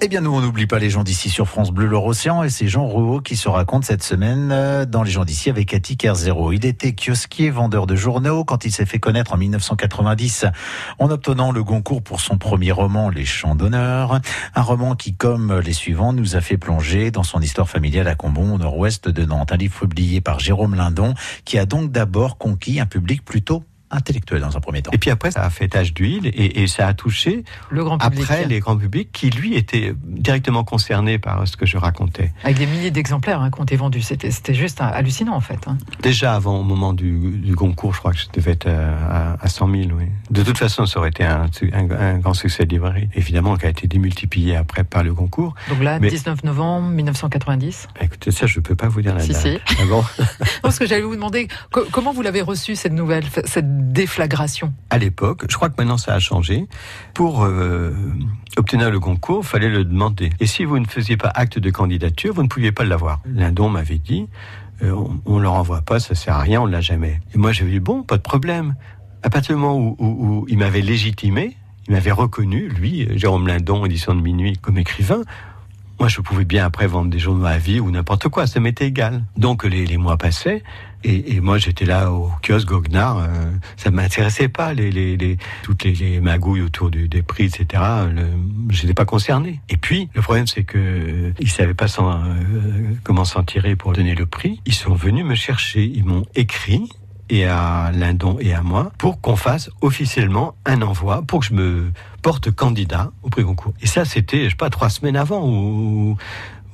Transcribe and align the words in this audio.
Eh 0.00 0.06
bien, 0.06 0.20
nous, 0.20 0.32
on 0.32 0.40
n'oublie 0.40 0.68
pas 0.68 0.78
les 0.78 0.90
gens 0.90 1.02
d'ici 1.02 1.28
sur 1.28 1.48
France 1.48 1.72
Bleu, 1.72 1.86
l'Océan, 1.86 2.44
et 2.44 2.50
c'est 2.50 2.68
Jean 2.68 2.86
Rouault 2.86 3.20
qui 3.20 3.34
se 3.34 3.48
raconte 3.48 3.84
cette 3.84 4.04
semaine 4.04 4.50
euh, 4.52 4.84
dans 4.84 5.02
les 5.02 5.10
gens 5.10 5.24
d'ici 5.24 5.50
avec 5.50 5.70
Cathy 5.70 5.96
Kerzero. 5.96 6.52
Il 6.52 6.64
était 6.66 6.92
kiosquier, 6.92 7.50
vendeur 7.50 7.88
de 7.88 7.96
journaux 7.96 8.44
quand 8.44 8.64
il 8.64 8.70
s'est 8.70 8.86
fait 8.86 9.00
connaître 9.00 9.32
en 9.32 9.36
1990 9.38 10.46
en 11.00 11.10
obtenant 11.10 11.50
le 11.50 11.64
Goncourt 11.64 12.00
pour 12.00 12.20
son 12.20 12.38
premier 12.38 12.70
roman, 12.70 13.08
Les 13.08 13.24
Chants 13.24 13.56
d'honneur. 13.56 14.20
Un 14.54 14.62
roman 14.62 14.94
qui, 14.94 15.14
comme 15.14 15.58
les 15.58 15.72
suivants, 15.72 16.12
nous 16.12 16.36
a 16.36 16.40
fait 16.40 16.58
plonger 16.58 17.10
dans 17.10 17.24
son 17.24 17.40
histoire 17.40 17.68
familiale 17.68 18.06
à 18.06 18.14
Combon, 18.14 18.54
au 18.54 18.58
nord-ouest 18.58 19.08
de 19.08 19.24
Nantes. 19.24 19.50
Un 19.50 19.56
livre 19.56 19.80
publié 19.80 20.20
par 20.20 20.38
Jérôme 20.38 20.76
Lindon 20.76 21.14
qui 21.44 21.58
a 21.58 21.66
donc 21.66 21.90
d'abord 21.90 22.38
conquis 22.38 22.78
un 22.78 22.86
public 22.86 23.24
plutôt 23.24 23.64
intellectuel 23.90 24.40
dans 24.40 24.56
un 24.56 24.60
premier 24.60 24.82
temps. 24.82 24.90
Et 24.92 24.98
puis 24.98 25.10
après, 25.10 25.30
ça 25.30 25.42
a 25.42 25.50
fait 25.50 25.68
tache 25.68 25.94
d'huile 25.94 26.26
et, 26.26 26.62
et, 26.62 26.66
ça 26.66 26.86
a 26.86 26.94
touché 26.94 27.44
le 27.70 27.84
grand 27.84 27.98
public. 27.98 28.22
après 28.22 28.46
les 28.46 28.60
grands 28.60 28.76
publics 28.76 29.10
qui, 29.12 29.30
lui, 29.30 29.54
étaient 29.54 29.94
directement 30.04 30.64
concernés 30.64 31.18
par 31.18 31.46
ce 31.46 31.56
que 31.56 31.66
je 31.66 31.76
racontais. 31.76 32.32
Avec 32.44 32.58
des 32.58 32.66
milliers 32.66 32.90
d'exemplaires 32.90 33.40
hein, 33.40 33.50
qui 33.50 33.60
ont 33.60 33.64
été 33.64 33.76
vendus. 33.76 34.02
C'était 34.02 34.54
juste 34.54 34.80
hallucinant, 34.80 35.34
en 35.34 35.40
fait. 35.40 35.66
Hein. 35.66 35.78
Déjà 36.02 36.34
avant, 36.34 36.58
au 36.58 36.62
moment 36.62 36.92
du, 36.92 37.38
du, 37.38 37.54
concours, 37.54 37.94
je 37.94 38.00
crois 38.00 38.12
que 38.12 38.18
je 38.18 38.26
devais 38.32 38.52
être 38.52 38.68
à, 38.68 39.36
à 39.40 39.48
100 39.48 39.70
000, 39.70 39.82
oui. 39.96 40.04
De 40.30 40.42
toute 40.42 40.58
façon, 40.58 40.86
ça 40.86 40.98
aurait 40.98 41.08
été 41.08 41.24
un, 41.24 41.46
un, 41.72 41.90
un 41.90 42.18
grand 42.18 42.34
succès 42.34 42.64
de 42.66 42.70
librairie. 42.70 43.08
Évidemment, 43.14 43.56
qui 43.56 43.66
a 43.66 43.70
été 43.70 43.86
démultiplié 43.86 44.56
après 44.56 44.84
par 44.84 45.02
le 45.02 45.14
concours. 45.14 45.54
Donc 45.68 45.82
là, 45.82 45.98
Mais, 45.98 46.08
19 46.08 46.44
novembre 46.44 46.88
1990 46.88 47.88
Écoutez, 48.00 48.30
ça, 48.30 48.46
je 48.46 48.58
ne 48.58 48.62
peux 48.62 48.74
pas 48.74 48.88
vous 48.88 49.02
dire 49.02 49.14
la 49.14 49.20
si, 49.20 49.32
date. 49.32 49.42
Si. 49.42 49.58
Ah 49.78 49.84
bon 49.88 50.04
Parce 50.62 50.78
que 50.78 50.86
j'allais 50.86 51.02
vous 51.02 51.14
demander, 51.14 51.48
comment 51.70 52.12
vous 52.12 52.22
l'avez 52.22 52.42
reçue, 52.42 52.76
cette 52.76 52.92
nouvelle, 52.92 53.24
cette 53.44 53.77
déflagration 53.78 54.72
À 54.90 54.98
l'époque, 54.98 55.44
je 55.48 55.56
crois 55.56 55.68
que 55.68 55.74
maintenant 55.78 55.96
ça 55.96 56.14
a 56.14 56.18
changé. 56.18 56.66
Pour 57.14 57.44
euh, 57.44 57.92
obtenir 58.56 58.90
le 58.90 59.00
concours, 59.00 59.40
il 59.42 59.46
fallait 59.46 59.68
le 59.68 59.84
demander. 59.84 60.30
Et 60.40 60.46
si 60.46 60.64
vous 60.64 60.78
ne 60.78 60.86
faisiez 60.86 61.16
pas 61.16 61.30
acte 61.34 61.58
de 61.58 61.70
candidature, 61.70 62.34
vous 62.34 62.42
ne 62.42 62.48
pouviez 62.48 62.72
pas 62.72 62.84
l'avoir. 62.84 63.20
Lindon 63.26 63.68
m'avait 63.68 63.98
dit, 63.98 64.28
euh, 64.82 64.94
on 65.24 65.36
ne 65.36 65.42
le 65.42 65.48
renvoie 65.48 65.82
pas, 65.82 66.00
ça 66.00 66.14
sert 66.14 66.34
à 66.34 66.40
rien, 66.40 66.60
on 66.60 66.66
ne 66.66 66.72
l'a 66.72 66.80
jamais. 66.80 67.20
Et 67.34 67.38
moi 67.38 67.52
j'avais 67.52 67.70
dit, 67.70 67.80
bon, 67.80 68.02
pas 68.02 68.16
de 68.16 68.22
problème. 68.22 68.74
À 69.22 69.30
partir 69.30 69.56
du 69.56 69.60
moment 69.60 69.96
où, 69.98 70.46
il 70.48 70.58
m'avait 70.58 70.80
légitimé, 70.80 71.56
il 71.88 71.94
m'avait 71.94 72.12
reconnu, 72.12 72.68
lui, 72.68 73.08
Jérôme 73.18 73.48
Lindon, 73.48 73.84
édition 73.84 74.14
de 74.14 74.20
minuit, 74.20 74.56
comme 74.58 74.78
écrivain, 74.78 75.22
moi, 75.98 76.08
je 76.08 76.20
pouvais 76.20 76.44
bien 76.44 76.64
après 76.64 76.86
vendre 76.86 77.10
des 77.10 77.18
journaux 77.18 77.46
à 77.46 77.58
vie 77.58 77.80
ou 77.80 77.90
n'importe 77.90 78.28
quoi, 78.28 78.46
ça 78.46 78.60
m'était 78.60 78.86
égal. 78.86 79.24
Donc 79.36 79.64
les, 79.64 79.96
mois 79.96 80.16
passaient 80.16 80.62
et, 81.04 81.40
moi 81.40 81.58
j'étais 81.58 81.84
là 81.84 82.10
au 82.10 82.30
kiosque 82.42 82.68
Goguenard, 82.68 83.18
euh, 83.18 83.26
ça 83.76 83.90
m'intéressait 83.90 84.48
pas 84.48 84.74
les, 84.74 85.38
toutes 85.62 85.84
les, 85.84 85.92
les 85.92 86.20
magouilles 86.20 86.62
autour 86.62 86.90
du, 86.90 87.08
des 87.08 87.22
prix, 87.22 87.44
etc. 87.44 87.82
Je 88.70 88.82
n'étais 88.82 88.94
pas 88.94 89.04
concerné. 89.04 89.60
Et 89.68 89.76
puis 89.76 90.08
le 90.14 90.22
problème 90.22 90.46
c'est 90.46 90.64
que 90.64 90.78
euh, 90.78 91.46
savaient 91.46 91.74
pas 91.74 91.86
euh, 91.86 92.94
comment 93.04 93.24
s'en 93.24 93.42
tirer 93.42 93.76
pour 93.76 93.92
donner 93.92 94.14
le 94.14 94.26
prix. 94.26 94.60
Ils 94.66 94.74
sont 94.74 94.94
venus 94.94 95.24
me 95.24 95.34
chercher, 95.34 95.84
ils 95.84 96.04
m'ont 96.04 96.26
écrit 96.34 96.88
et 97.30 97.44
à 97.44 97.90
Lindon 97.92 98.38
et 98.40 98.54
à 98.54 98.62
moi 98.62 98.90
pour 98.96 99.20
qu'on 99.20 99.36
fasse 99.36 99.70
officiellement 99.82 100.54
un 100.64 100.80
envoi 100.82 101.22
pour 101.22 101.40
que 101.40 101.46
je 101.46 101.52
me 101.52 101.92
porte 102.22 102.50
candidat 102.50 103.12
au 103.22 103.28
prix 103.28 103.44
concours. 103.44 103.74
Et 103.82 103.86
ça, 103.86 104.04
c'était, 104.04 104.44
je 104.44 104.50
sais 104.50 104.56
pas, 104.56 104.70
trois 104.70 104.88
semaines 104.88 105.16
avant 105.16 105.46
ou 105.46 106.16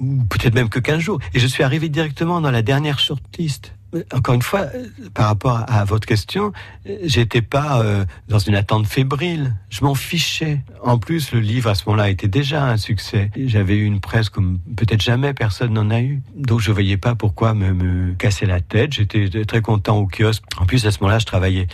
peut-être 0.00 0.54
même 0.54 0.68
que 0.68 0.80
15 0.80 0.98
jours. 0.98 1.18
Et 1.34 1.38
je 1.38 1.46
suis 1.46 1.62
arrivé 1.62 1.88
directement 1.88 2.40
dans 2.40 2.50
la 2.50 2.62
dernière 2.62 2.98
shortlist. 2.98 3.74
Encore 4.12 4.34
une 4.34 4.42
fois, 4.42 4.66
par 5.14 5.26
rapport 5.26 5.64
à 5.68 5.84
votre 5.84 6.06
question, 6.06 6.52
j'étais 7.02 7.42
pas 7.42 7.80
euh, 7.80 8.04
dans 8.28 8.38
une 8.38 8.54
attente 8.54 8.86
fébrile. 8.86 9.54
Je 9.70 9.84
m'en 9.84 9.94
fichais. 9.94 10.60
En 10.82 10.98
plus, 10.98 11.32
le 11.32 11.40
livre 11.40 11.70
à 11.70 11.74
ce 11.74 11.84
moment-là 11.86 12.10
était 12.10 12.28
déjà 12.28 12.66
un 12.66 12.76
succès. 12.76 13.30
J'avais 13.36 13.76
eu 13.76 13.84
une 13.84 14.00
presse 14.00 14.28
comme 14.28 14.58
peut-être 14.76 15.02
jamais 15.02 15.34
personne 15.34 15.72
n'en 15.72 15.90
a 15.90 16.00
eu. 16.00 16.22
Donc 16.36 16.60
je 16.60 16.72
voyais 16.72 16.96
pas 16.96 17.14
pourquoi 17.14 17.54
me, 17.54 17.72
me 17.72 18.14
casser 18.14 18.46
la 18.46 18.60
tête. 18.60 18.92
J'étais 18.92 19.44
très 19.44 19.62
content 19.62 19.98
au 19.98 20.06
kiosque. 20.06 20.42
En 20.58 20.66
plus, 20.66 20.86
à 20.86 20.90
ce 20.90 20.98
moment-là, 21.00 21.18
je 21.18 21.26
travaillais 21.26 21.66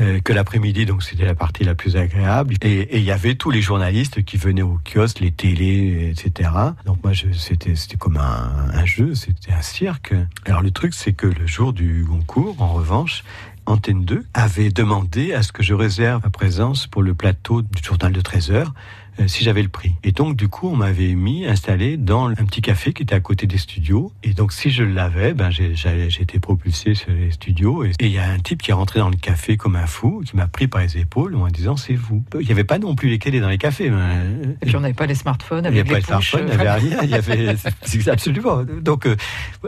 euh, 0.00 0.20
que 0.20 0.32
l'après-midi, 0.32 0.86
donc 0.86 1.02
c'était 1.02 1.24
la 1.24 1.34
partie 1.34 1.64
la 1.64 1.74
plus 1.74 1.96
agréable. 1.96 2.54
Et 2.62 2.98
il 2.98 3.04
y 3.04 3.10
avait 3.10 3.34
tous 3.34 3.50
les 3.50 3.62
journalistes 3.62 4.24
qui 4.24 4.36
venaient 4.36 4.62
au 4.62 4.78
kiosque, 4.84 5.20
les 5.20 5.32
télés, 5.32 6.10
etc. 6.10 6.50
Donc 6.84 7.02
moi, 7.02 7.12
c'était 7.32 7.74
comme 7.98 8.16
un, 8.16 8.70
un 8.72 8.84
jeu, 8.84 9.14
c'était 9.14 9.52
un 9.52 9.62
cirque. 9.62 10.14
Alors 10.46 10.62
le 10.62 10.70
truc, 10.70 10.94
c'est 10.94 11.12
que 11.12 11.26
le 11.26 11.46
jour 11.46 11.72
du 11.72 12.04
concours, 12.08 12.60
en 12.60 12.72
revanche, 12.72 13.24
Antenne 13.66 14.04
2 14.04 14.24
avait 14.32 14.70
demandé 14.70 15.34
à 15.34 15.42
ce 15.42 15.52
que 15.52 15.62
je 15.62 15.74
réserve 15.74 16.22
ma 16.24 16.30
présence 16.30 16.86
pour 16.86 17.02
le 17.02 17.14
plateau 17.14 17.60
du 17.60 17.82
journal 17.82 18.12
de 18.12 18.20
13 18.20 18.50
heures 18.50 18.74
si 19.26 19.44
j'avais 19.44 19.62
le 19.62 19.68
prix. 19.68 19.94
Et 20.04 20.12
donc, 20.12 20.36
du 20.36 20.48
coup, 20.48 20.68
on 20.68 20.76
m'avait 20.76 21.14
mis, 21.14 21.46
installé 21.46 21.96
dans 21.96 22.28
un 22.28 22.34
petit 22.34 22.60
café 22.60 22.92
qui 22.92 23.02
était 23.02 23.14
à 23.14 23.20
côté 23.20 23.46
des 23.46 23.58
studios. 23.58 24.12
Et 24.22 24.32
donc, 24.32 24.52
si 24.52 24.70
je 24.70 24.84
l'avais, 24.84 25.34
ben, 25.34 25.50
j'ai 25.50 25.72
été 26.20 26.38
propulsé 26.38 26.94
sur 26.94 27.10
les 27.10 27.30
studios. 27.30 27.84
Et 27.84 27.92
il 28.00 28.12
y 28.12 28.18
a 28.18 28.28
un 28.28 28.38
type 28.38 28.62
qui 28.62 28.70
est 28.70 28.74
rentré 28.74 29.00
dans 29.00 29.10
le 29.10 29.16
café 29.16 29.56
comme 29.56 29.76
un 29.76 29.86
fou, 29.86 30.22
qui 30.24 30.36
m'a 30.36 30.46
pris 30.46 30.68
par 30.68 30.80
les 30.80 30.98
épaules 30.98 31.34
en 31.34 31.48
disant 31.48 31.76
c'est 31.76 31.94
vous. 31.94 32.22
Il 32.34 32.46
n'y 32.46 32.52
avait 32.52 32.64
pas 32.64 32.78
non 32.78 32.94
plus 32.94 33.08
les 33.08 33.18
télés 33.18 33.40
dans 33.40 33.48
les 33.48 33.58
cafés. 33.58 33.86
Et 33.86 34.66
puis, 34.66 34.76
on 34.76 34.80
n'avait 34.80 34.94
pas 34.94 35.06
les 35.06 35.14
smartphones 35.14 35.66
avec 35.66 35.78
il 35.78 35.84
n'y 35.84 35.90
avait 35.90 35.90
pas 35.90 35.98
les 35.98 36.04
smartphones, 36.04 36.42
il 36.42 36.46
n'y 36.46 36.60
avait 36.60 36.70
rien. 36.70 36.98
Il 37.02 37.10
y 37.10 37.14
avait, 37.14 37.56
absolument. 38.10 38.62
Donc, 38.64 39.06
euh, 39.06 39.16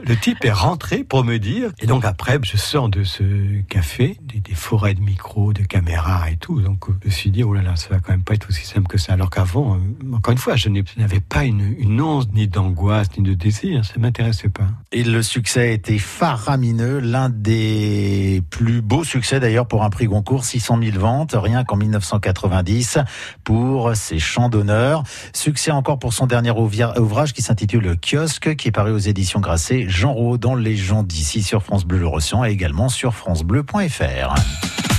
le 0.06 0.16
type 0.16 0.44
est 0.44 0.52
rentré 0.52 1.04
pour 1.04 1.24
me 1.24 1.38
dire. 1.38 1.70
Et 1.80 1.86
donc, 1.86 2.04
après, 2.04 2.38
je 2.42 2.56
sors 2.56 2.88
de 2.88 3.04
ce 3.04 3.60
café, 3.62 4.16
des, 4.22 4.40
des 4.40 4.54
forêts 4.54 4.94
de 4.94 5.00
micros, 5.00 5.52
de 5.52 5.62
caméras 5.62 6.30
et 6.30 6.36
tout. 6.36 6.60
Donc, 6.60 6.84
je 7.02 7.08
me 7.08 7.10
suis 7.10 7.30
dit, 7.30 7.42
oh 7.42 7.54
là 7.54 7.62
là, 7.62 7.76
ça 7.76 7.88
va 7.90 8.00
quand 8.00 8.12
même 8.12 8.22
pas 8.22 8.34
être 8.34 8.48
aussi 8.48 8.66
simple 8.66 8.86
que 8.86 8.98
ça. 8.98 9.12
Alors 9.12 9.30
avant, 9.40 9.78
encore 10.12 10.32
une 10.32 10.38
fois, 10.38 10.56
je 10.56 10.68
n'avais 10.68 11.20
pas 11.20 11.44
une, 11.44 12.00
once 12.00 12.28
ni 12.32 12.46
d'angoisse 12.46 13.08
ni 13.16 13.22
de 13.22 13.34
désir, 13.34 13.84
ça 13.84 13.94
m'intéressait 13.98 14.48
pas. 14.48 14.66
Et 14.92 15.02
le 15.02 15.22
succès 15.22 15.74
était 15.74 15.98
faramineux, 15.98 16.98
l'un 16.98 17.30
des 17.30 18.42
plus 18.50 18.82
beaux 18.82 19.04
succès 19.04 19.40
d'ailleurs 19.40 19.66
pour 19.66 19.82
un 19.82 19.90
prix 19.90 20.06
Goncourt, 20.06 20.44
600 20.44 20.78
000 20.82 20.98
ventes, 20.98 21.34
rien 21.34 21.64
qu'en 21.64 21.76
1990 21.76 22.98
pour 23.44 23.96
ses 23.96 24.18
chants 24.18 24.48
d'honneur. 24.48 25.02
Succès 25.32 25.70
encore 25.70 25.98
pour 25.98 26.12
son 26.12 26.26
dernier 26.26 26.50
ouvrage 26.50 27.32
qui 27.32 27.42
s'intitule 27.42 27.82
Le 27.82 27.96
Kiosque, 27.96 28.56
qui 28.56 28.68
est 28.68 28.72
paru 28.72 28.92
aux 28.92 28.98
éditions 28.98 29.40
Grasset, 29.40 29.86
Jean 29.88 30.12
Rau 30.12 30.38
dans 30.38 30.54
Les 30.54 30.76
gens 30.76 31.02
d'ici 31.02 31.42
sur 31.42 31.62
France 31.62 31.84
Bleu 31.84 31.98
Le 31.98 32.44
et 32.44 32.50
également 32.50 32.88
sur 32.88 33.14
francebleu.fr. 33.14 34.89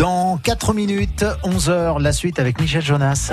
Dans 0.00 0.38
4 0.38 0.72
minutes, 0.72 1.26
11h, 1.44 2.00
la 2.00 2.12
suite 2.12 2.38
avec 2.38 2.58
Michel 2.58 2.80
Jonas. 2.80 3.32